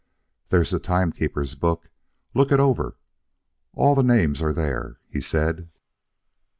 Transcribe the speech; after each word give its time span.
"There's 0.49 0.71
the 0.71 0.79
time 0.79 1.11
keeper's 1.11 1.53
book. 1.53 1.91
Look 2.33 2.51
it 2.51 2.59
over. 2.59 2.97
All 3.75 3.93
the 3.93 4.01
names 4.01 4.41
are 4.41 4.51
there," 4.51 4.97
he 5.07 5.21
said. 5.21 5.69